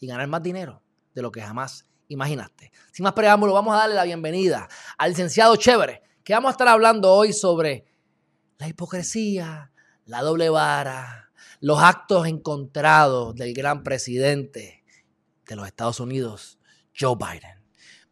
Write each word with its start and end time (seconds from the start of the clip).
y 0.00 0.06
ganar 0.06 0.26
más 0.26 0.42
dinero 0.42 0.82
de 1.14 1.22
lo 1.22 1.30
que 1.30 1.42
jamás 1.42 1.86
imaginaste. 2.08 2.72
Sin 2.90 3.04
más 3.04 3.12
preámbulo, 3.12 3.52
vamos 3.52 3.74
a 3.74 3.78
darle 3.78 3.94
la 3.94 4.04
bienvenida 4.04 4.68
al 4.96 5.10
licenciado 5.10 5.54
Chévere, 5.56 6.02
que 6.24 6.32
vamos 6.32 6.48
a 6.48 6.52
estar 6.52 6.68
hablando 6.68 7.12
hoy 7.12 7.32
sobre 7.32 7.84
la 8.58 8.68
hipocresía, 8.68 9.70
la 10.06 10.22
doble 10.22 10.48
vara, 10.48 11.30
los 11.60 11.80
actos 11.80 12.26
encontrados 12.26 13.34
del 13.34 13.52
gran 13.52 13.82
presidente 13.84 14.84
de 15.46 15.56
los 15.56 15.66
Estados 15.66 16.00
Unidos, 16.00 16.58
Joe 16.98 17.16
Biden. 17.16 17.62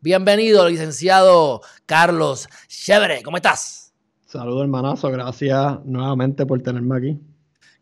Bienvenido, 0.00 0.68
licenciado 0.68 1.62
Carlos 1.86 2.48
Chévere, 2.68 3.22
¿cómo 3.22 3.38
estás? 3.38 3.94
Saludos, 4.26 4.62
hermanazo, 4.62 5.10
gracias 5.10 5.84
nuevamente 5.84 6.44
por 6.44 6.62
tenerme 6.62 6.96
aquí. 6.96 7.20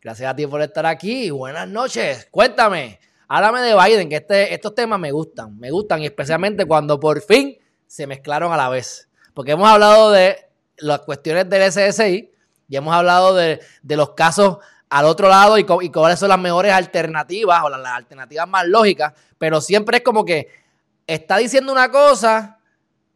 Gracias 0.01 0.31
a 0.31 0.37
ti 0.37 0.47
por 0.47 0.63
estar 0.63 0.87
aquí. 0.87 1.31
Buenas 1.31 1.69
noches. 1.69 2.29
Cuéntame, 2.31 3.01
Háblame 3.29 3.61
de 3.61 3.75
Biden, 3.75 4.09
que 4.09 4.17
este, 4.17 4.55
estos 4.55 4.75
temas 4.75 5.01
me 5.01 5.11
gustan, 5.11 5.59
me 5.59 5.71
gustan, 5.71 6.03
y 6.03 6.07
especialmente 6.07 6.65
cuando 6.65 7.01
por 7.01 7.21
fin 7.21 7.59
se 7.87 8.07
mezclaron 8.07 8.53
a 8.53 8.57
la 8.57 8.69
vez. 8.69 9.09
Porque 9.35 9.53
hemos 9.53 9.69
hablado 9.69 10.13
de 10.13 10.49
las 10.79 11.01
cuestiones 11.01 11.49
del 11.49 11.73
SSI 11.73 12.31
y 12.69 12.77
hemos 12.77 12.95
hablado 12.95 13.35
de, 13.35 13.61
los 13.83 14.11
casos 14.11 14.59
al 14.89 15.07
otro 15.07 15.29
lado 15.29 15.59
y, 15.59 15.65
cuáles 15.65 16.19
son 16.19 16.29
las 16.29 16.39
mejores 16.39 16.73
alternativas 16.73 17.63
o 17.65 17.69
las, 17.69 17.85
alternativas 17.87 18.49
más 18.49 18.67
lógicas, 18.67 19.13
pero 19.39 19.61
siempre 19.61 19.99
es 19.99 20.03
como 20.05 20.25
que 20.25 20.49
está 21.07 21.39
diciendo 21.39 21.73
una 21.73 21.91
cosa, 21.91 22.59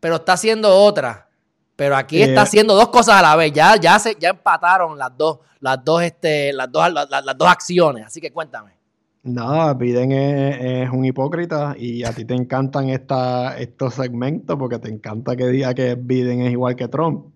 pero 0.01 0.17
está 0.17 0.33
haciendo 0.33 0.75
otra. 0.75 1.29
Pero 1.77 1.97
aquí 1.97 2.21
está 2.21 2.41
eh, 2.41 2.45
haciendo 2.45 2.75
dos 2.75 2.89
cosas 2.89 3.17
a 3.17 3.23
la 3.23 3.37
vez. 3.37 3.53
Ya, 3.53 3.77
ya, 3.77 3.99
se, 3.99 4.15
ya 4.21 4.31
empataron 4.31 4.99
las 4.99 5.17
dos, 5.17 5.39
las 5.61 5.83
dos, 5.83 6.03
este, 6.03 6.53
las 6.53 6.71
dos, 6.71 6.93
las 6.93 7.39
dos 7.39 7.49
acciones. 7.49 8.05
Así 8.05 8.21
que 8.21 8.31
cuéntame. 8.31 8.80
Nada, 9.23 9.75
Biden 9.75 10.13
es, 10.13 10.91
un 10.91 11.05
hipócrita 11.05 11.75
y 11.79 12.05
a 12.05 12.13
ti 12.13 12.25
te 12.25 12.35
encantan 12.35 12.89
esta, 12.89 13.59
estos 13.59 13.95
segmentos 13.95 14.57
porque 14.59 14.79
te 14.79 14.89
encanta 14.89 15.37
que 15.37 15.47
diga 15.49 15.75
que 15.75 15.95
Biden 15.95 16.41
es 16.41 16.53
igual 16.53 16.75
que 16.75 16.89
Trump. 16.89 17.27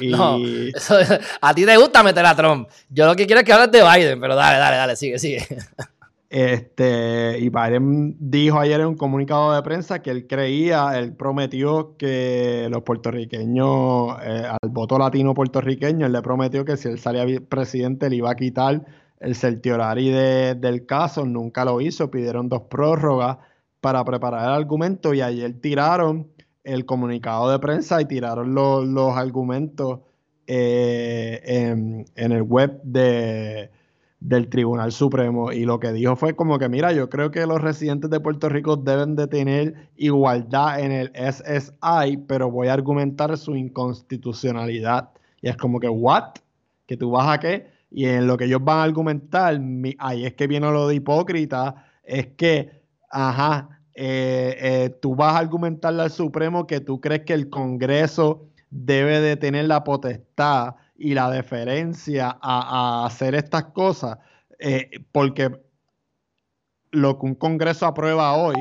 No, 0.00 0.36
a 1.40 1.54
ti 1.54 1.64
te 1.64 1.76
gusta 1.76 2.02
meter 2.02 2.26
a 2.26 2.34
Trump. 2.34 2.68
Yo 2.88 3.06
lo 3.06 3.14
que 3.14 3.26
quiero 3.26 3.40
es 3.40 3.46
que 3.46 3.52
hables 3.52 3.70
de 3.70 3.82
Biden, 3.82 4.20
pero 4.20 4.34
dale, 4.34 4.58
dale, 4.58 4.76
dale, 4.76 4.96
sigue, 4.96 5.18
sigue. 5.18 5.46
Este, 6.34 7.38
y 7.40 7.50
Biden 7.50 8.16
dijo 8.18 8.58
ayer 8.58 8.80
en 8.80 8.86
un 8.86 8.96
comunicado 8.96 9.54
de 9.54 9.60
prensa 9.60 10.00
que 10.00 10.10
él 10.10 10.26
creía, 10.26 10.98
él 10.98 11.14
prometió 11.14 11.94
que 11.98 12.68
los 12.70 12.82
puertorriqueños, 12.84 14.16
eh, 14.22 14.46
al 14.48 14.70
voto 14.70 14.98
latino 14.98 15.34
puertorriqueño, 15.34 16.06
él 16.06 16.12
le 16.12 16.22
prometió 16.22 16.64
que 16.64 16.78
si 16.78 16.88
él 16.88 16.98
salía 16.98 17.26
presidente 17.46 18.08
le 18.08 18.16
iba 18.16 18.30
a 18.30 18.34
quitar 18.34 18.82
el 19.20 19.34
certiorari 19.34 20.08
del 20.08 20.86
caso. 20.86 21.26
Nunca 21.26 21.66
lo 21.66 21.82
hizo, 21.82 22.10
pidieron 22.10 22.48
dos 22.48 22.62
prórrogas 22.62 23.36
para 23.82 24.02
preparar 24.02 24.44
el 24.48 24.54
argumento 24.54 25.12
y 25.12 25.20
ayer 25.20 25.60
tiraron 25.60 26.28
el 26.64 26.86
comunicado 26.86 27.50
de 27.50 27.58
prensa 27.58 28.00
y 28.00 28.06
tiraron 28.06 28.54
los, 28.54 29.16
argumentos 29.18 30.00
eh, 30.46 31.42
en, 31.44 32.32
el 32.32 32.42
web 32.42 32.80
de, 32.84 33.70
del 34.24 34.48
Tribunal 34.48 34.92
Supremo 34.92 35.50
y 35.50 35.64
lo 35.64 35.80
que 35.80 35.92
dijo 35.92 36.14
fue 36.14 36.36
como 36.36 36.58
que 36.58 36.68
mira, 36.68 36.92
yo 36.92 37.10
creo 37.10 37.32
que 37.32 37.44
los 37.44 37.60
residentes 37.60 38.08
de 38.08 38.20
Puerto 38.20 38.48
Rico 38.48 38.76
deben 38.76 39.16
de 39.16 39.26
tener 39.26 39.88
igualdad 39.96 40.78
en 40.78 40.92
el 40.92 41.12
SSI, 41.14 42.18
pero 42.28 42.50
voy 42.50 42.68
a 42.68 42.72
argumentar 42.72 43.36
su 43.36 43.56
inconstitucionalidad. 43.56 45.10
Y 45.40 45.48
es 45.48 45.56
como 45.56 45.80
que, 45.80 45.88
¿what? 45.88 46.36
¿Que 46.86 46.96
tú 46.96 47.10
vas 47.10 47.28
a 47.28 47.40
qué? 47.40 47.66
Y 47.90 48.06
en 48.06 48.28
lo 48.28 48.36
que 48.36 48.44
ellos 48.44 48.62
van 48.62 48.78
a 48.78 48.82
argumentar, 48.84 49.60
ahí 49.98 50.24
es 50.24 50.34
que 50.34 50.46
viene 50.46 50.70
lo 50.70 50.86
de 50.86 50.94
hipócrita, 50.94 51.84
es 52.04 52.28
que, 52.28 52.82
ajá, 53.10 53.80
eh, 53.94 54.56
eh, 54.60 54.90
tú 55.02 55.16
vas 55.16 55.34
a 55.34 55.38
argumentarle 55.38 56.02
al 56.02 56.10
Supremo 56.10 56.66
que 56.66 56.80
tú 56.80 57.00
crees 57.00 57.22
que 57.22 57.34
el 57.34 57.50
Congreso 57.50 58.46
debe 58.70 59.20
de 59.20 59.36
tener 59.36 59.66
la 59.66 59.82
potestad 59.82 60.76
y 61.02 61.14
la 61.14 61.28
deferencia 61.30 62.38
a, 62.40 63.04
hacer 63.04 63.34
estas 63.34 63.64
cosas, 63.66 64.18
eh, 64.60 64.88
porque 65.10 65.50
lo 66.92 67.18
que 67.18 67.26
un 67.26 67.34
Congreso 67.34 67.86
aprueba 67.86 68.34
hoy, 68.34 68.54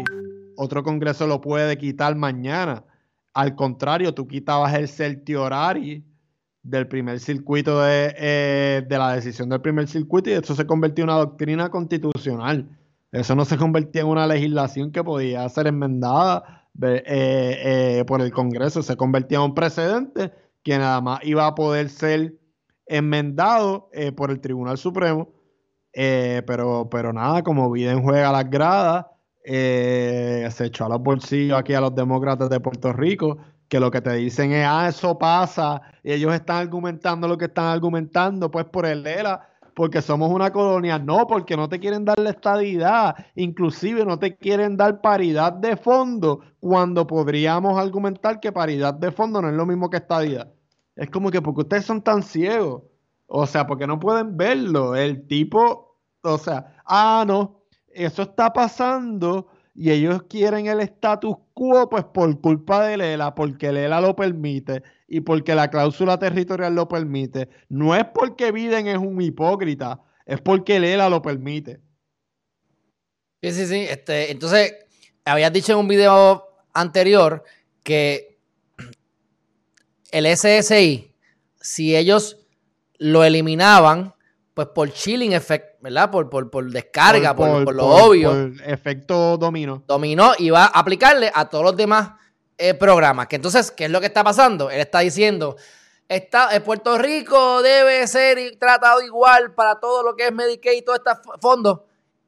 otro 0.58 0.84
Congreso 0.84 1.28
lo 1.28 1.40
puede 1.40 1.78
quitar 1.78 2.16
mañana. 2.16 2.84
Al 3.34 3.56
contrario, 3.56 4.14
tú 4.16 4.28
quitabas 4.28 4.74
el 4.74 4.88
certiorari 4.88 6.04
del 6.64 6.88
primer 6.88 7.20
circuito 7.20 7.88
eh, 7.88 8.84
de, 8.88 8.98
la 8.98 9.14
decisión 9.14 9.50
del 9.50 9.62
primer 9.62 9.88
circuito 9.88 10.32
y 10.32 10.34
eso 10.34 10.56
se 10.56 10.66
convirtió 10.66 11.04
en 11.04 11.12
una 11.12 11.20
doctrina 11.20 11.70
constitucional. 11.70 12.68
Eso 13.12 13.36
no 13.36 13.46
se 13.46 13.58
convertía 13.58 14.02
en 14.02 14.08
una 14.08 14.26
legislación 14.26 14.92
que 14.92 15.04
podía 15.04 15.48
ser 15.50 15.68
enmendada 15.68 16.66
eh, 16.82 17.04
eh, 17.06 18.04
por 18.08 18.22
el 18.22 18.32
Congreso, 18.32 18.82
se 18.82 18.96
convertía 18.98 19.38
en 19.38 19.44
un 19.44 19.54
precedente 19.54 20.32
que 20.64 20.78
nada 20.78 21.02
más 21.02 21.20
iba 21.24 21.46
a 21.48 21.56
poder 21.56 21.90
ser 21.90 22.36
enmendado 22.86 23.90
por 24.16 24.32
el 24.32 24.42
Tribunal 24.42 24.78
Supremo. 24.78 25.30
pero, 25.94 26.90
pero 26.90 27.14
nada, 27.14 27.44
como 27.44 27.72
Biden 27.72 28.04
juega 28.04 28.32
las 28.32 28.50
gradas, 28.50 29.06
se 29.44 30.66
echó 30.66 30.86
a 30.86 30.90
los 30.90 31.02
bolsillos 31.02 31.58
aquí 31.58 31.74
a 31.74 31.82
los 31.82 31.96
demócratas 31.96 32.50
de 32.50 32.60
Puerto 32.60 32.94
Rico 32.94 33.38
que 33.72 33.80
lo 33.80 33.90
que 33.90 34.02
te 34.02 34.12
dicen 34.16 34.52
es, 34.52 34.66
ah, 34.68 34.90
eso 34.90 35.18
pasa, 35.18 35.82
y 36.04 36.12
ellos 36.12 36.34
están 36.34 36.58
argumentando 36.58 37.26
lo 37.26 37.38
que 37.38 37.46
están 37.46 37.68
argumentando, 37.68 38.52
pues 38.52 38.66
por 38.66 38.86
el 38.86 39.08
ELA, 39.08 39.48
porque 39.82 40.04
somos 40.04 40.30
una 40.30 40.52
colonia, 40.52 41.00
no, 41.00 41.26
porque 41.26 41.58
no 41.58 41.68
te 41.68 41.80
quieren 41.80 42.06
dar 42.06 42.20
la 42.20 42.30
estadidad, 42.30 43.16
inclusive 43.34 44.06
no 44.06 44.20
te 44.20 44.38
quieren 44.38 44.78
dar 44.78 45.02
paridad 45.02 45.54
de 45.54 45.76
fondo, 45.76 46.42
cuando 46.60 47.08
podríamos 47.08 47.80
argumentar 47.80 48.40
que 48.40 48.52
paridad 48.52 48.94
de 48.94 49.12
fondo 49.12 49.42
no 49.42 49.50
es 49.50 49.56
lo 49.56 49.66
mismo 49.66 49.90
que 49.90 49.98
estadidad. 49.98 50.54
Es 50.96 51.10
como 51.10 51.32
que 51.32 51.42
porque 51.42 51.62
ustedes 51.62 51.86
son 51.86 52.04
tan 52.04 52.22
ciegos, 52.22 52.84
o 53.26 53.48
sea, 53.48 53.66
porque 53.66 53.88
no 53.88 54.00
pueden 54.00 54.38
verlo, 54.38 54.96
el 54.96 55.26
tipo, 55.26 55.98
o 56.22 56.38
sea, 56.38 56.78
ah, 56.86 57.26
no, 57.26 57.64
eso 57.88 58.22
está 58.22 58.54
pasando 58.54 59.48
y 59.82 59.90
ellos 59.90 60.22
quieren 60.30 60.68
el 60.68 60.80
status 60.82 61.38
quo 61.56 61.90
pues 61.90 62.04
por 62.04 62.40
culpa 62.40 62.86
de 62.86 62.98
Lela, 62.98 63.34
porque 63.34 63.72
Lela 63.72 64.00
lo 64.00 64.16
permite 64.16 64.84
y 65.08 65.22
porque 65.22 65.56
la 65.56 65.72
cláusula 65.72 66.20
territorial 66.20 66.76
lo 66.76 66.88
permite. 66.88 67.50
No 67.68 67.96
es 67.96 68.06
porque 68.14 68.52
Biden 68.52 68.86
es 68.86 69.00
un 69.00 69.20
hipócrita, 69.20 70.00
es 70.28 70.40
porque 70.40 70.80
Lela 70.80 71.10
lo 71.10 71.24
permite. 71.24 71.82
Sí, 73.42 73.52
sí, 73.54 73.66
sí. 73.66 73.88
Este, 73.90 74.32
entonces, 74.32 74.72
habías 75.26 75.52
dicho 75.52 75.72
en 75.72 75.80
un 75.80 75.88
video 75.88 76.46
anterior 76.76 77.44
que 77.82 78.38
el 80.12 80.28
SSI, 80.28 81.12
si 81.60 81.96
ellos 81.96 82.38
lo 83.00 83.24
eliminaban, 83.24 84.14
pues 84.66 84.76
por 84.90 84.94
chilling 84.94 85.34
effect, 85.34 85.82
¿verdad? 85.82 86.12
Por, 86.12 86.30
por, 86.30 86.72
descarga, 86.72 87.36
por, 87.36 87.74
lo 87.74 87.88
obvio. 87.88 88.30
Por 88.30 88.70
efecto 88.70 89.38
dominó. 89.38 89.84
Dominó 89.88 90.34
y 90.38 90.50
va 90.50 90.66
a 90.66 90.80
aplicarle 90.80 91.32
a 91.34 91.50
todos 91.50 91.64
los 91.64 91.76
demás 91.76 92.12
eh, 92.58 92.74
programas. 92.74 93.28
Que 93.28 93.38
entonces, 93.38 93.72
¿qué 93.72 93.86
es 93.86 93.92
lo 93.92 94.00
que 94.00 94.06
está 94.08 94.24
pasando? 94.24 94.70
Él 94.70 94.80
está 94.80 95.00
diciendo, 95.00 95.56
está, 96.08 96.56
eh, 96.56 96.62
Puerto 96.62 96.98
Rico 96.98 97.62
debe 97.62 98.06
ser 98.08 98.58
tratado 98.60 99.02
igual 99.02 99.54
para 99.54 99.80
todo 99.80 100.04
lo 100.04 100.16
que 100.16 100.28
es 100.28 100.32
Medicaid 100.32 100.78
y 100.78 100.82
todos 100.84 101.00
estos 101.00 101.18
fondos. 101.42 101.82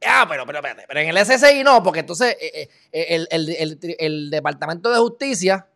Ah, 0.05 0.25
pero, 0.27 0.45
pero, 0.45 0.57
espérate, 0.57 0.85
pero 0.87 0.99
en 0.99 1.09
el 1.09 1.25
SSI 1.25 1.63
no, 1.63 1.81
porque 1.81 2.01
entonces 2.01 2.35
eh, 2.41 2.67
el, 2.91 3.27
el 3.99 4.29
Departamento 4.29 4.89
de 4.89 4.97
Justicia, 4.97 5.67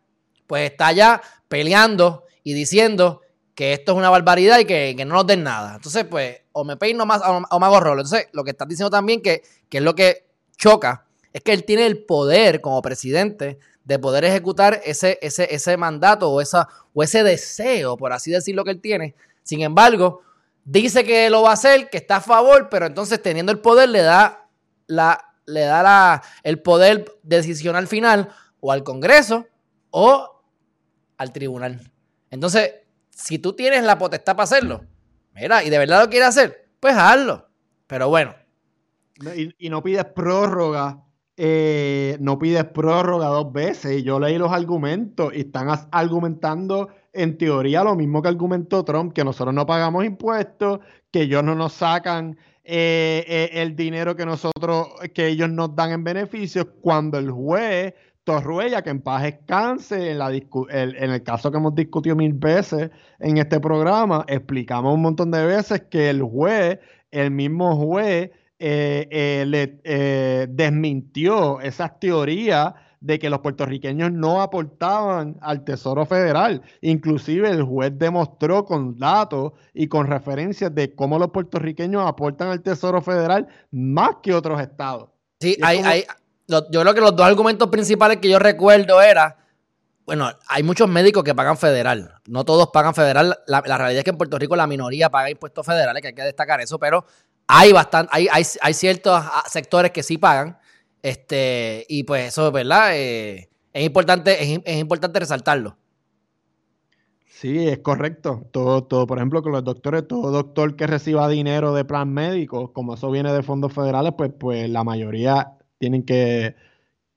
pues 0.46 0.70
está 0.70 0.92
ya 0.92 1.22
peleando 1.48 2.26
y 2.42 2.52
diciendo 2.52 3.22
que 3.58 3.72
esto 3.72 3.90
es 3.90 3.98
una 3.98 4.08
barbaridad 4.08 4.60
y 4.60 4.66
que, 4.66 4.94
no 5.04 5.16
nos 5.16 5.26
den 5.26 5.42
nada. 5.42 5.74
Entonces, 5.74 6.04
pues, 6.04 6.42
o 6.52 6.62
me 6.62 6.76
peino 6.76 7.04
más 7.06 7.20
o, 7.26 7.58
me 7.58 7.66
hago 7.66 7.80
rolo. 7.80 8.02
Entonces, 8.02 8.28
lo 8.30 8.44
que 8.44 8.52
estás 8.52 8.68
diciendo 8.68 8.88
también 8.88 9.20
que, 9.20 9.42
que 9.68 9.78
es 9.78 9.82
lo 9.82 9.96
que 9.96 10.28
choca, 10.56 11.06
es 11.32 11.42
que 11.42 11.54
él 11.54 11.64
tiene 11.64 11.84
el 11.86 12.04
poder 12.04 12.60
como 12.60 12.80
presidente 12.82 13.58
de 13.82 13.98
poder 13.98 14.24
ejecutar 14.24 14.80
ese, 14.84 15.18
ese, 15.22 15.52
ese 15.52 15.76
mandato 15.76 16.30
o, 16.30 16.40
esa, 16.40 16.68
o 16.94 17.02
ese 17.02 17.24
deseo, 17.24 17.96
por 17.96 18.12
así 18.12 18.30
decirlo, 18.30 18.62
que 18.62 18.70
él 18.70 18.80
tiene. 18.80 19.16
Sin 19.42 19.60
embargo, 19.62 20.22
dice 20.64 21.02
que 21.02 21.28
lo 21.28 21.42
va 21.42 21.50
a 21.50 21.54
hacer, 21.54 21.90
que 21.90 21.96
está 21.96 22.18
a 22.18 22.20
favor, 22.20 22.68
pero 22.70 22.86
entonces 22.86 23.20
teniendo 23.20 23.50
el 23.50 23.58
poder 23.58 23.88
le 23.88 24.02
da 24.02 24.46
la, 24.86 25.34
le 25.46 25.62
da 25.62 26.22
el 26.44 26.62
poder 26.62 27.06
decisional 27.24 27.88
final 27.88 28.28
o 28.60 28.70
al 28.70 28.84
Congreso 28.84 29.48
o 29.90 30.44
al 31.16 31.32
tribunal. 31.32 31.90
Entonces, 32.30 32.72
si 33.18 33.38
tú 33.38 33.52
tienes 33.52 33.82
la 33.82 33.98
potestad 33.98 34.36
para 34.36 34.44
hacerlo, 34.44 34.84
mira, 35.34 35.64
y 35.64 35.70
de 35.70 35.78
verdad 35.78 36.02
lo 36.02 36.08
quieres 36.08 36.28
hacer, 36.28 36.70
pues 36.78 36.94
hazlo. 36.96 37.48
Pero 37.88 38.08
bueno. 38.08 38.34
Y, 39.58 39.68
no 39.68 39.82
pides 39.82 40.04
prórroga, 40.04 41.02
eh, 41.36 42.16
no 42.20 42.38
pides 42.38 42.64
prórroga 42.64 43.26
dos 43.26 43.52
veces. 43.52 44.04
Yo 44.04 44.20
leí 44.20 44.38
los 44.38 44.52
argumentos 44.52 45.32
y 45.34 45.40
están 45.40 45.68
argumentando 45.90 46.90
en 47.12 47.36
teoría 47.36 47.82
lo 47.82 47.96
mismo 47.96 48.22
que 48.22 48.28
argumentó 48.28 48.84
Trump, 48.84 49.12
que 49.12 49.24
nosotros 49.24 49.52
no 49.52 49.66
pagamos 49.66 50.04
impuestos, 50.04 50.78
que 51.10 51.22
ellos 51.22 51.42
no 51.42 51.56
nos 51.56 51.72
sacan 51.72 52.38
eh, 52.62 53.24
eh, 53.26 53.50
el 53.54 53.74
dinero 53.74 54.14
que 54.14 54.26
nosotros, 54.26 54.90
que 55.12 55.26
ellos 55.26 55.50
nos 55.50 55.74
dan 55.74 55.90
en 55.90 56.04
beneficios, 56.04 56.68
cuando 56.80 57.18
el 57.18 57.32
juez 57.32 57.94
Torruella, 58.28 58.82
que 58.82 58.90
en 58.90 59.00
paz 59.00 59.22
descanse, 59.22 60.10
en, 60.10 60.18
la 60.18 60.30
en 60.30 61.10
el 61.10 61.22
caso 61.22 61.50
que 61.50 61.56
hemos 61.56 61.74
discutido 61.74 62.14
mil 62.14 62.34
veces 62.34 62.90
en 63.20 63.38
este 63.38 63.58
programa, 63.58 64.26
explicamos 64.28 64.94
un 64.94 65.00
montón 65.00 65.30
de 65.30 65.46
veces 65.46 65.84
que 65.90 66.10
el 66.10 66.22
juez, 66.22 66.78
el 67.10 67.30
mismo 67.30 67.74
juez, 67.76 68.30
eh, 68.58 69.44
le 69.46 70.46
desmintió 70.48 71.58
esas 71.62 71.98
teorías 71.98 72.74
de 73.00 73.18
que 73.18 73.30
los 73.30 73.40
puertorriqueños 73.40 74.12
no 74.12 74.42
aportaban 74.42 75.36
al 75.40 75.64
Tesoro 75.64 76.04
Federal. 76.04 76.60
Inclusive 76.82 77.48
el 77.48 77.62
juez 77.62 77.92
demostró 77.96 78.66
con 78.66 78.98
datos 78.98 79.52
y 79.72 79.86
con 79.86 80.06
referencias 80.06 80.74
de 80.74 80.94
cómo 80.94 81.18
los 81.18 81.30
puertorriqueños 81.30 82.06
aportan 82.06 82.48
al 82.48 82.60
Tesoro 82.60 83.00
Federal 83.00 83.48
más 83.70 84.16
que 84.22 84.34
otros 84.34 84.60
estados. 84.60 85.08
Sí, 85.40 85.56
hay, 85.62 85.78
hay, 85.78 86.04
yo 86.48 86.80
creo 86.80 86.94
que 86.94 87.00
los 87.00 87.14
dos 87.14 87.26
argumentos 87.26 87.68
principales 87.68 88.18
que 88.18 88.28
yo 88.28 88.38
recuerdo 88.38 89.00
era, 89.02 89.36
bueno, 90.06 90.30
hay 90.48 90.62
muchos 90.62 90.88
médicos 90.88 91.22
que 91.22 91.34
pagan 91.34 91.58
federal, 91.58 92.14
no 92.26 92.44
todos 92.44 92.68
pagan 92.72 92.94
federal, 92.94 93.38
la, 93.46 93.60
realidad 93.60 93.98
es 93.98 94.04
que 94.04 94.10
en 94.10 94.16
Puerto 94.16 94.38
Rico 94.38 94.56
la 94.56 94.66
minoría 94.66 95.10
paga 95.10 95.30
impuestos 95.30 95.64
federales, 95.64 96.00
que 96.00 96.08
hay 96.08 96.14
que 96.14 96.22
destacar 96.22 96.60
eso, 96.60 96.78
pero 96.78 97.04
hay, 97.46 97.72
bastante, 97.72 98.10
hay, 98.12 98.28
hay, 98.32 98.44
hay 98.60 98.74
ciertos 98.74 99.14
ah, 99.14 99.44
sectores 99.46 99.90
que 99.90 100.02
sí 100.02 100.18
pagan. 100.18 100.58
Este, 101.02 101.86
y 101.88 102.02
pues 102.04 102.28
eso, 102.28 102.50
¿verdad? 102.50 102.90
Eh, 102.94 103.48
es, 103.72 103.84
importante, 103.84 104.42
es, 104.42 104.78
importante 104.78 105.20
resaltarlo. 105.20 105.76
Sí, 107.26 107.68
es 107.68 107.78
correcto. 107.78 108.46
Todo, 108.50 108.84
todo, 108.84 109.06
por 109.06 109.18
ejemplo, 109.18 109.42
con 109.42 109.52
los 109.52 109.62
doctores, 109.62 110.08
todo 110.08 110.32
doctor 110.32 110.74
que 110.74 110.86
reciba 110.86 111.28
dinero 111.28 111.72
de 111.72 111.84
plan 111.84 112.12
médico, 112.12 112.72
como 112.72 112.94
eso 112.94 113.10
viene 113.10 113.32
de 113.32 113.42
fondos 113.42 113.72
federales, 113.72 114.12
pues, 114.18 114.32
pues 114.38 114.68
la 114.68 114.82
mayoría 114.82 115.57
tienen 115.78 116.04
que, 116.04 116.56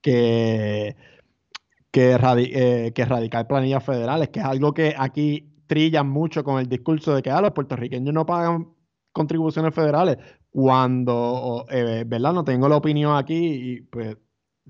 que, 0.02 0.96
que, 1.92 2.12
eh, 2.14 2.94
erradicar 2.96 3.48
planillas 3.48 3.84
federales, 3.84 4.30
que 4.30 4.40
es 4.40 4.46
algo 4.46 4.74
que 4.74 4.96
aquí 4.98 5.50
trillan 5.68 6.10
mucho 6.10 6.44
con 6.44 6.60
el 6.60 6.68
discurso 6.68 7.16
de 7.16 7.22
que 7.22 7.32
ah, 7.32 7.42
los 7.42 7.52
puertorriqueños 7.52 8.14
no 8.14 8.26
pagan 8.26 8.74
contribuciones 9.12 9.74
federales 9.74 10.18
cuando, 10.50 11.66
eh, 11.70 12.04
¿verdad? 12.06 12.34
No 12.34 12.44
tengo 12.44 12.68
la 12.70 12.78
opinión 12.78 13.16
aquí 13.16 13.36
y 13.36 13.82
pues 13.82 14.18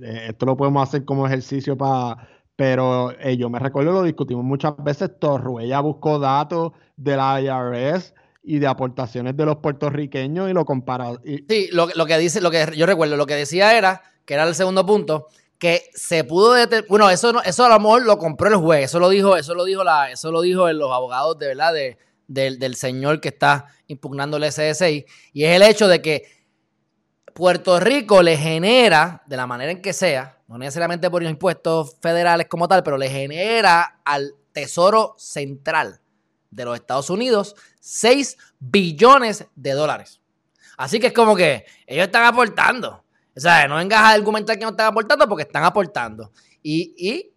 eh, 0.02 0.28
esto 0.30 0.46
lo 0.46 0.58
podemos 0.58 0.88
hacer 0.88 1.06
como 1.06 1.28
ejercicio 1.28 1.78
para... 1.78 2.28
Pero 2.56 3.20
yo 3.38 3.50
me 3.50 3.58
recuerdo, 3.58 3.92
lo 3.92 4.04
discutimos 4.04 4.44
muchas 4.46 4.76
veces, 4.84 5.18
Torruella 5.20 5.80
buscó 5.80 6.20
datos 6.20 6.74
de 6.96 7.18
la 7.18 7.42
IRS 7.42 8.14
y 8.44 8.60
de 8.60 8.68
aportaciones 8.68 9.38
de 9.38 9.46
los 9.46 9.58
puertorriqueños 9.58 10.50
y 10.50 10.54
lo 10.54 10.66
compara. 10.66 11.12
Sí, 11.24 11.70
lo, 11.72 11.88
que 11.88 12.18
dice, 12.18 12.42
lo 12.42 12.50
que 12.52 12.72
yo 12.76 12.86
recuerdo, 12.86 13.16
lo 13.16 13.26
que 13.26 13.36
decía 13.36 13.78
era, 13.78 14.02
que 14.26 14.34
era 14.34 14.44
el 14.44 14.56
segundo 14.56 14.86
punto, 14.86 15.28
que 15.60 15.90
se 15.94 16.24
pudo 16.24 16.56
bueno, 16.90 17.10
eso 17.10 17.34
no, 17.34 17.42
eso 17.44 17.66
a 17.66 17.70
lo 17.70 17.80
mejor 17.80 18.04
lo 18.04 18.18
compró 18.18 18.50
el 18.50 18.56
juez, 18.56 18.86
eso 18.86 19.00
lo 19.00 19.10
dijo, 19.10 19.38
eso 19.38 19.54
lo 19.54 19.64
dijo 19.64 19.84
la, 19.84 20.12
eso 20.12 20.32
lo 20.32 20.42
dijo 20.42 20.72
los 20.74 20.92
abogados 20.92 21.38
de 21.38 21.48
verdad 21.48 21.74
de, 21.74 21.98
del, 22.28 22.76
señor 22.76 23.22
que 23.22 23.28
está 23.30 23.68
impugnando 23.86 24.38
el 24.38 24.52
SSI, 24.52 25.06
y 25.34 25.44
es 25.44 25.56
el 25.56 25.62
hecho 25.62 25.88
de 25.88 26.02
que 26.02 26.24
Puerto 27.36 27.80
Rico 27.80 28.24
le 28.24 28.38
genera, 28.38 29.22
de 29.28 29.38
la 29.38 29.46
manera 29.46 29.72
en 29.72 29.82
que 29.82 29.94
sea, 29.94 30.40
no 30.48 30.58
necesariamente 30.58 31.10
por 31.12 31.22
los 31.22 31.32
impuestos 31.32 31.96
federales 32.02 32.48
como 32.48 32.68
tal, 32.68 32.82
pero 32.84 32.98
le 32.98 33.10
genera 33.10 34.02
al 34.04 34.34
Tesoro 34.52 35.14
Central 35.18 36.01
de 36.52 36.66
los 36.66 36.76
Estados 36.76 37.10
Unidos 37.10 37.56
6 37.80 38.38
billones 38.60 39.48
de 39.56 39.72
dólares. 39.72 40.22
Así 40.78 41.00
que 41.00 41.08
es 41.08 41.14
como 41.14 41.36
que 41.36 41.66
ellos 41.88 42.06
están 42.06 42.26
aportando. 42.26 43.04
O 43.36 43.40
sea, 43.40 43.68
no 43.68 43.76
vengas 43.76 44.00
a 44.00 44.12
argumentar 44.12 44.58
que 44.58 44.66
no 44.66 44.72
están 44.72 44.88
aportando 44.88 45.28
porque 45.28 45.44
están 45.44 45.64
aportando. 45.64 46.32
Y, 46.62 47.28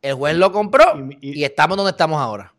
el 0.00 0.14
juez 0.14 0.36
lo 0.36 0.50
compró 0.50 0.84
y 1.20 1.44
estamos 1.44 1.76
donde 1.76 1.92
estamos 1.92 2.20
ahora. 2.20 2.52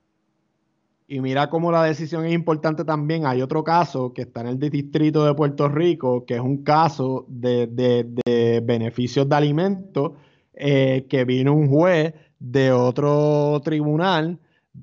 Y 1.07 1.19
mira 1.19 1.49
cómo 1.49 1.71
la 1.71 1.83
decisión 1.83 2.25
es 2.25 2.33
importante 2.33 2.85
también. 2.85 3.25
Hay 3.25 3.41
otro 3.41 3.63
caso 3.63 4.13
que 4.13 4.21
está 4.23 4.41
en 4.41 4.47
el 4.47 4.59
distrito 4.59 5.25
de 5.25 5.33
Puerto 5.33 5.67
Rico, 5.67 6.25
que 6.25 6.35
es 6.35 6.39
un 6.39 6.63
caso 6.63 7.25
de, 7.27 8.61
beneficios 8.63 9.27
de 9.27 9.35
alimentos, 9.35 10.13
eh, 10.53 11.05
que 11.09 11.25
vino 11.25 11.53
un 11.53 11.67
juez 11.67 12.13
de 12.39 12.71
otro 12.71 13.61
tribunal 13.63 14.39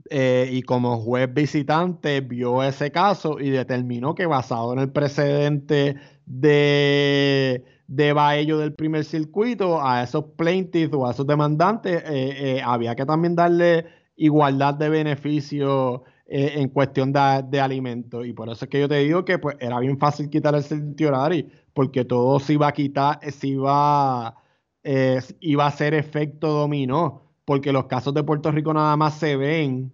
eh, 0.09 0.49
y 0.53 0.63
como 0.63 0.99
juez 0.99 1.33
visitante 1.33 2.21
vio 2.21 2.63
ese 2.63 2.91
caso 2.91 3.41
y 3.41 3.51
determinó 3.51 4.15
que 4.15 4.27
basado 4.27 4.73
en 4.73 4.79
el 4.79 4.91
precedente 4.91 5.97
de, 6.27 7.65
de 7.87 8.13
Baello 8.13 8.59
del 8.59 8.75
primer 8.75 9.05
circuito, 9.05 9.83
a 9.83 10.03
esos 10.03 10.25
plaintiffs 10.37 10.95
o 10.95 11.07
a 11.07 11.13
esos 11.13 11.27
demandantes 11.27 12.03
eh, 12.07 12.61
había 12.65 12.95
que 12.95 13.07
también 13.07 13.35
darle 13.35 13.87
igualdad 14.17 14.75
de 14.75 14.89
beneficios 14.91 16.03
eh, 16.33 16.61
en 16.61 16.69
cuestión 16.69 17.13
de, 17.13 17.61
alimentos. 17.61 18.25
Y 18.25 18.33
por 18.33 18.49
eso 18.49 18.65
es 18.65 18.71
que 18.71 18.79
yo 18.79 18.89
te 18.89 18.99
digo 18.99 19.25
que 19.25 19.41
pues, 19.41 19.57
era 19.59 19.81
bien 19.81 19.99
fácil 19.99 20.31
quitar 20.31 20.55
el 20.55 21.05
horario, 21.05 21.47
porque 21.75 22.05
todo 22.05 22.39
se 22.39 22.53
iba 22.53 22.69
a 22.69 22.73
quitar, 22.73 23.19
eh, 23.21 23.33
se 23.33 23.49
iba, 23.49 24.37
eh, 24.85 25.21
iba 25.41 25.67
a 25.67 25.71
ser 25.73 25.93
efecto 25.93 26.47
dominó, 26.53 27.30
porque 27.51 27.73
los 27.73 27.87
casos 27.87 28.15
de 28.15 28.23
Puerto 28.23 28.53
Rico 28.53 28.73
nada 28.73 28.97
más 28.97 29.15
se 29.15 29.37
ven 29.37 29.93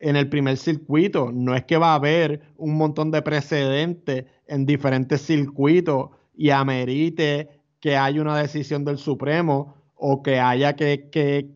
en 0.00 0.16
el 0.16 0.30
primer 0.30 0.56
circuito. 0.56 1.30
No 1.30 1.54
es 1.54 1.62
que 1.64 1.76
va 1.76 1.92
a 1.92 1.96
haber 1.96 2.40
un 2.56 2.78
montón 2.78 3.10
de 3.10 3.20
precedentes 3.20 4.24
en 4.46 4.64
diferentes 4.64 5.20
circuitos 5.20 6.08
y 6.34 6.48
amerite 6.48 7.60
que 7.78 7.98
haya 7.98 8.22
una 8.22 8.38
decisión 8.38 8.86
del 8.86 8.96
Supremo 8.96 9.74
o 9.96 10.22
que 10.22 10.40
haya 10.40 10.76
que, 10.76 11.10
que, 11.10 11.50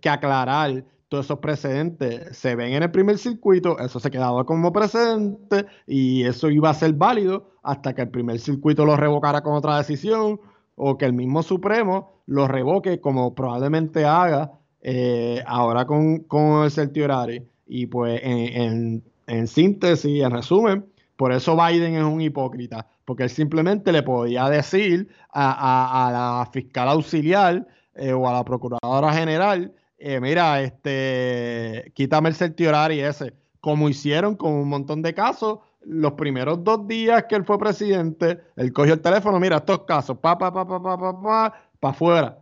que, 0.00 0.08
aclarar 0.08 0.84
todos 1.06 1.26
esos 1.26 1.38
precedentes 1.38 2.36
se 2.36 2.56
ven 2.56 2.72
en 2.72 2.82
el 2.82 2.90
primer 2.90 3.16
circuito, 3.16 3.78
eso 3.78 4.00
se 4.00 4.10
quedaba 4.10 4.44
como 4.44 4.72
precedente 4.72 5.66
y 5.86 6.24
eso 6.24 6.50
iba 6.50 6.68
a 6.68 6.74
ser 6.74 6.94
válido 6.94 7.52
hasta 7.62 7.94
que 7.94 8.02
el 8.02 8.08
primer 8.08 8.40
circuito 8.40 8.84
lo 8.84 8.96
revocara 8.96 9.40
con 9.44 9.54
otra 9.54 9.78
decisión 9.78 10.40
o 10.74 10.98
que 10.98 11.04
el 11.04 11.12
mismo 11.12 11.44
Supremo 11.44 12.24
lo 12.26 12.48
revoque 12.48 13.00
como 13.00 13.36
probablemente 13.36 14.04
haga 14.04 14.59
eh, 14.82 15.42
ahora 15.46 15.86
con, 15.86 16.20
con 16.20 16.64
el 16.64 16.70
certiorari. 16.70 17.42
Y 17.66 17.86
pues 17.86 18.20
en, 18.22 19.02
síntesis, 19.46 20.22
en 20.22 20.30
resumen, 20.30 20.86
por 21.16 21.32
eso 21.32 21.56
Biden 21.56 21.94
es 21.94 22.04
un 22.04 22.20
hipócrita, 22.20 22.86
porque 23.04 23.24
él 23.24 23.30
simplemente 23.30 23.92
le 23.92 24.02
podía 24.02 24.48
decir 24.48 25.08
a, 25.32 26.10
la 26.12 26.50
fiscal 26.50 26.88
auxiliar 26.88 27.66
eh, 27.94 28.12
o 28.12 28.28
a 28.28 28.32
la 28.32 28.44
procuradora 28.44 29.12
general 29.12 29.72
eh, 30.02 30.18
mira, 30.18 30.62
este, 30.62 31.92
quítame 31.94 32.30
el 32.30 32.34
certiorari 32.34 33.00
ese, 33.00 33.34
como 33.60 33.86
hicieron 33.90 34.34
con 34.34 34.54
un 34.54 34.68
montón 34.68 35.02
de 35.02 35.12
casos. 35.12 35.58
Los 35.82 36.12
primeros 36.12 36.64
dos 36.64 36.86
días 36.88 37.24
que 37.28 37.36
él 37.36 37.44
fue 37.44 37.58
presidente, 37.58 38.40
él 38.56 38.72
cogió 38.72 38.94
el 38.94 39.00
teléfono, 39.00 39.38
mira, 39.38 39.58
estos 39.58 39.84
casos, 39.84 40.18
pa, 40.18 40.38
pa, 40.38 40.52
pa, 40.52 40.66
pa, 40.66 40.82
pa, 40.82 40.98
pa, 40.98 41.22
pa, 41.22 41.54
pa 41.78 41.88
afuera. 41.90 42.38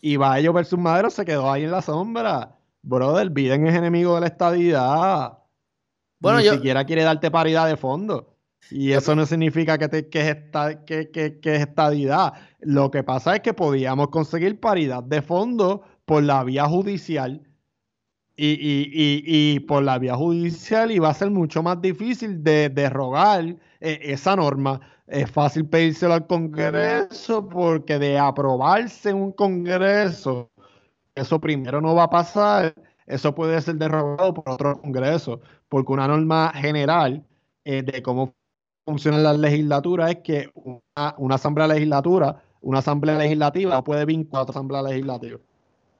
Y 0.00 0.16
Bayo 0.16 0.52
versus 0.52 0.78
Madero 0.78 1.10
se 1.10 1.24
quedó 1.24 1.50
ahí 1.50 1.64
en 1.64 1.70
la 1.70 1.82
sombra. 1.82 2.56
Brother, 2.82 3.30
Biden 3.30 3.66
es 3.66 3.74
enemigo 3.74 4.14
de 4.14 4.20
la 4.22 4.26
estadidad. 4.28 5.38
Bueno, 6.20 6.38
Ni 6.38 6.48
siquiera 6.48 6.84
quiere 6.84 7.02
darte 7.02 7.30
paridad 7.30 7.66
de 7.68 7.76
fondo. 7.76 8.36
Y 8.70 8.92
eso 8.92 9.14
no 9.14 9.24
significa 9.24 9.78
que, 9.78 9.88
te, 9.88 10.08
que, 10.08 10.28
es 10.28 10.36
que, 10.84 11.10
que, 11.10 11.40
que, 11.40 11.54
es 11.54 11.60
estadidad. 11.60 12.34
Lo 12.60 12.90
que 12.90 13.02
pasa 13.02 13.36
es 13.36 13.40
que 13.40 13.54
podíamos 13.54 14.08
conseguir 14.08 14.60
paridad 14.60 15.02
de 15.02 15.22
fondo 15.22 15.82
por 16.04 16.22
la 16.22 16.44
vía 16.44 16.66
judicial. 16.66 17.47
Y, 18.40 18.50
y, 18.52 18.82
y, 18.92 19.56
y 19.56 19.60
por 19.60 19.82
la 19.82 19.98
vía 19.98 20.14
judicial 20.14 20.92
iba 20.92 21.08
a 21.08 21.14
ser 21.14 21.28
mucho 21.28 21.60
más 21.60 21.82
difícil 21.82 22.44
de 22.44 22.68
derrogar 22.68 23.56
eh, 23.80 23.98
esa 24.02 24.36
norma. 24.36 24.80
Es 25.08 25.28
fácil 25.28 25.66
pedírselo 25.66 26.14
al 26.14 26.26
Congreso 26.28 27.48
porque 27.48 27.98
de 27.98 28.16
aprobarse 28.16 29.12
un 29.12 29.32
Congreso, 29.32 30.52
eso 31.16 31.40
primero 31.40 31.80
no 31.80 31.96
va 31.96 32.04
a 32.04 32.10
pasar. 32.10 32.74
Eso 33.06 33.34
puede 33.34 33.60
ser 33.60 33.76
derrogado 33.76 34.34
por 34.34 34.50
otro 34.50 34.80
Congreso, 34.80 35.40
porque 35.68 35.92
una 35.92 36.06
norma 36.06 36.52
general 36.54 37.24
eh, 37.64 37.82
de 37.82 38.02
cómo 38.02 38.34
funciona 38.84 39.18
las 39.18 39.38
legislaturas 39.38 40.10
es 40.10 40.18
que 40.22 40.50
una, 40.54 41.34
asamblea 41.34 41.66
legislatura, 41.68 42.42
una 42.60 42.78
asamblea 42.78 43.18
legislativa 43.18 43.82
puede 43.82 44.04
vincular 44.04 44.40
a 44.40 44.42
otra 44.44 44.52
asamblea 44.52 44.82
legislativa. 44.82 45.38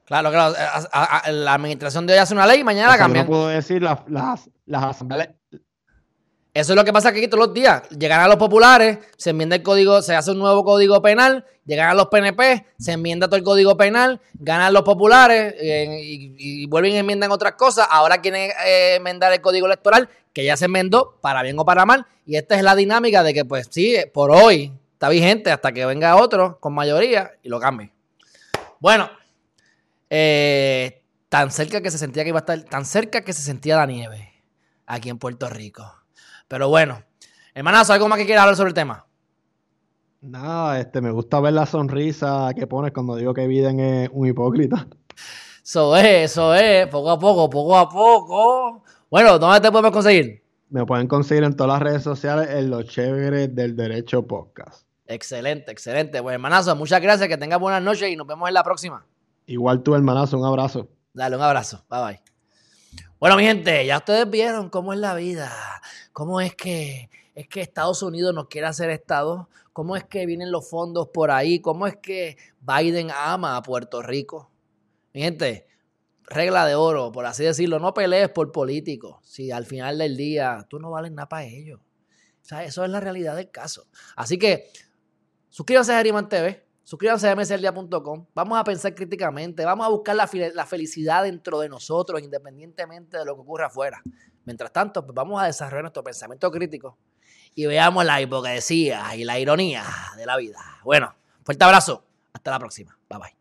Claro, 0.09 0.29
claro. 0.29 0.53
Eh, 0.53 1.31
la 1.31 1.53
administración 1.53 2.05
de 2.05 2.13
hoy 2.13 2.19
hace 2.19 2.33
una 2.33 2.45
ley 2.45 2.59
y 2.59 2.63
mañana 2.65 2.89
la 2.89 2.97
cambian. 2.97 3.25
no 3.25 3.31
puedo 3.31 3.47
decir 3.47 3.81
las, 3.81 3.99
las 4.09 4.83
asambleas 4.83 5.29
eso 6.59 6.73
es 6.73 6.75
lo 6.75 6.83
que 6.83 6.91
pasa 6.91 7.09
aquí 7.09 7.27
todos 7.27 7.45
los 7.45 7.53
días. 7.53 7.87
Llegan 7.89 8.19
a 8.21 8.27
los 8.27 8.37
populares, 8.37 8.97
se 9.17 9.29
enmienda 9.29 9.55
el 9.55 9.63
código, 9.63 10.01
se 10.01 10.15
hace 10.15 10.31
un 10.31 10.39
nuevo 10.39 10.63
código 10.63 11.01
penal, 11.01 11.45
llegan 11.65 11.89
a 11.89 11.93
los 11.93 12.07
PNP, 12.07 12.65
se 12.77 12.93
enmienda 12.93 13.27
todo 13.27 13.37
el 13.37 13.43
código 13.43 13.77
penal, 13.77 14.19
ganan 14.33 14.73
los 14.73 14.81
populares 14.81 15.53
eh, 15.57 16.01
y, 16.01 16.65
vuelven 16.65 16.93
y 16.93 16.97
enmiendan 16.97 17.31
otras 17.31 17.53
cosas. 17.53 17.87
Ahora 17.89 18.19
quieren 18.19 18.51
eh, 18.65 18.95
enmendar 18.95 19.31
el 19.31 19.41
código 19.41 19.67
electoral, 19.67 20.09
que 20.33 20.43
ya 20.43 20.57
se 20.57 20.65
enmendó, 20.65 21.19
para 21.21 21.43
bien 21.43 21.57
o 21.59 21.65
para 21.65 21.85
mal. 21.85 22.07
Y 22.25 22.35
esta 22.35 22.55
es 22.55 22.63
la 22.63 22.75
dinámica 22.75 23.21
de 23.23 23.33
que, 23.33 23.45
pues 23.45 23.67
sí, 23.69 23.95
por 24.11 24.31
hoy 24.31 24.73
está 24.93 25.07
vigente 25.07 25.51
hasta 25.51 25.71
que 25.71 25.85
venga 25.85 26.15
otro 26.15 26.59
con 26.59 26.73
mayoría 26.73 27.31
y 27.43 27.49
lo 27.49 27.59
cambie. 27.59 27.93
Bueno, 28.79 29.09
eh, 30.09 31.03
tan 31.29 31.51
cerca 31.51 31.81
que 31.81 31.91
se 31.91 31.97
sentía 31.97 32.23
que 32.23 32.29
iba 32.29 32.39
a 32.39 32.41
estar, 32.41 32.61
tan 32.63 32.85
cerca 32.85 33.21
que 33.21 33.33
se 33.33 33.41
sentía 33.41 33.77
la 33.77 33.85
nieve 33.85 34.33
aquí 34.85 35.09
en 35.09 35.17
Puerto 35.17 35.49
Rico. 35.49 35.83
Pero 36.47 36.69
bueno, 36.69 37.03
hermanazo, 37.53 37.93
¿algo 37.93 38.07
más 38.07 38.17
que 38.17 38.25
quieras 38.25 38.43
hablar 38.43 38.55
sobre 38.55 38.69
el 38.69 38.73
tema? 38.73 39.05
Nada, 40.21 40.79
este, 40.79 40.99
me 40.99 41.11
gusta 41.11 41.39
ver 41.39 41.53
la 41.53 41.65
sonrisa 41.65 42.49
que 42.55 42.67
pones 42.67 42.91
cuando 42.91 43.15
digo 43.15 43.33
que 43.33 43.47
Biden 43.47 43.79
es 43.79 44.09
un 44.11 44.27
hipócrita. 44.27 44.87
Eso 45.63 45.95
es, 45.95 46.31
eso 46.31 46.55
es, 46.55 46.87
poco 46.87 47.11
a 47.11 47.19
poco, 47.19 47.49
poco 47.49 47.77
a 47.77 47.87
poco. 47.87 48.83
Bueno, 49.09 49.37
¿dónde 49.37 49.61
te 49.61 49.71
podemos 49.71 49.91
conseguir? 49.91 50.43
Me 50.69 50.85
pueden 50.85 51.07
conseguir 51.07 51.43
en 51.43 51.55
todas 51.55 51.73
las 51.73 51.81
redes 51.81 52.03
sociales 52.03 52.49
en 52.49 52.71
los 52.71 52.85
chéveres 52.85 53.53
del 53.53 53.75
Derecho 53.75 54.25
Podcast. 54.25 54.87
Excelente, 55.05 55.71
excelente. 55.71 56.21
Pues 56.21 56.33
hermanazo, 56.33 56.75
muchas 56.75 57.01
gracias, 57.01 57.27
que 57.27 57.37
tengas 57.37 57.59
buenas 57.59 57.83
noches 57.83 58.09
y 58.09 58.15
nos 58.15 58.27
vemos 58.27 58.47
en 58.47 58.55
la 58.55 58.63
próxima. 58.63 59.05
Igual 59.49 59.81
tú, 59.81 59.95
hermanazo, 59.95 60.37
un 60.37 60.45
abrazo. 60.45 60.89
Dale, 61.11 61.35
un 61.35 61.41
abrazo. 61.41 61.83
Bye 61.89 62.01
bye. 62.03 62.23
Bueno, 63.19 63.35
mi 63.35 63.43
gente, 63.43 63.83
ya 63.83 63.97
ustedes 63.97 64.29
vieron 64.29 64.69
cómo 64.69 64.93
es 64.93 64.99
la 64.99 65.15
vida, 65.15 65.51
cómo 66.13 66.39
es 66.39 66.55
que 66.55 67.09
es 67.33 67.47
que 67.47 67.61
Estados 67.61 68.03
Unidos 68.03 68.35
nos 68.35 68.47
quiere 68.47 68.67
hacer 68.67 68.91
Estado, 68.91 69.49
cómo 69.73 69.95
es 69.95 70.03
que 70.03 70.27
vienen 70.27 70.51
los 70.51 70.69
fondos 70.69 71.07
por 71.07 71.31
ahí, 71.31 71.61
cómo 71.61 71.87
es 71.87 71.97
que 71.97 72.37
Biden 72.61 73.09
ama 73.09 73.57
a 73.57 73.63
Puerto 73.63 74.03
Rico. 74.03 74.51
Mi 75.13 75.21
gente, 75.21 75.65
regla 76.25 76.67
de 76.67 76.75
oro, 76.75 77.11
por 77.11 77.25
así 77.25 77.43
decirlo, 77.43 77.79
no 77.79 77.91
pelees 77.95 78.29
por 78.29 78.51
políticos, 78.51 79.17
si 79.23 79.49
al 79.49 79.65
final 79.65 79.97
del 79.97 80.15
día 80.15 80.67
tú 80.69 80.77
no 80.77 80.91
vales 80.91 81.11
nada 81.11 81.27
para 81.27 81.45
ellos. 81.45 81.79
O 81.79 82.45
sea, 82.45 82.63
eso 82.63 82.83
es 82.83 82.91
la 82.91 82.99
realidad 82.99 83.35
del 83.35 83.49
caso. 83.49 83.87
Así 84.15 84.37
que 84.37 84.69
suscríbanse 85.49 85.91
a 85.91 85.97
Geriman 85.97 86.29
TV, 86.29 86.68
Suscríbanse 86.89 87.29
a 87.29 87.35
msldía.com. 87.35 88.25
Vamos 88.33 88.57
a 88.57 88.63
pensar 88.63 88.95
críticamente. 88.95 89.63
Vamos 89.63 89.85
a 89.85 89.89
buscar 89.89 90.15
la, 90.15 90.25
felicidad 90.65 91.21
dentro 91.21 91.59
de 91.59 91.69
nosotros, 91.69 92.19
independientemente 92.19 93.19
de 93.19 93.25
lo 93.25 93.35
que 93.35 93.41
ocurra 93.41 93.67
afuera. 93.67 94.01
Mientras 94.43 94.73
tanto, 94.73 95.05
pues 95.05 95.13
vamos 95.13 95.39
a 95.39 95.45
desarrollar 95.45 95.83
nuestro 95.83 96.03
pensamiento 96.03 96.49
crítico 96.49 96.97
y 97.53 97.67
veamos 97.67 98.03
la 98.05 98.19
hipocresía 98.19 99.15
y 99.15 99.23
la 99.23 99.37
ironía 99.37 99.83
de 100.17 100.25
la 100.25 100.35
vida. 100.35 100.57
Bueno, 100.83 101.13
fuerte 101.43 101.63
abrazo. 101.63 102.03
Hasta 102.33 102.49
la 102.49 102.57
próxima. 102.57 102.97
Bye 103.07 103.19
bye. 103.19 103.38